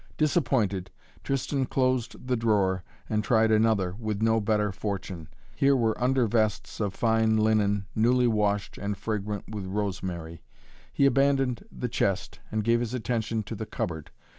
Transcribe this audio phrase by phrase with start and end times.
[0.17, 0.89] Disappointed,
[1.23, 5.27] Tristan closed the drawer and tried another, with no better fortune.
[5.55, 10.41] Here were undervests of fine linen, newly washed and fragrant with rosemary.
[10.91, 14.09] He abandoned the chest and gave his attention to the cupboard.